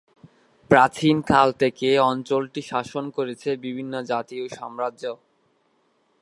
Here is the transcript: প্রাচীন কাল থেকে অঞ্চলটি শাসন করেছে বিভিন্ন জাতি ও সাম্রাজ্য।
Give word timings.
প্রাচীন 0.71 1.17
কাল 1.21 1.47
থেকে 1.53 1.87
অঞ্চলটি 2.11 2.61
শাসন 2.61 3.05
করেছে 3.17 3.49
বিভিন্ন 3.57 3.93
জাতি 4.11 4.35
ও 4.43 4.45
সাম্রাজ্য। 4.57 5.03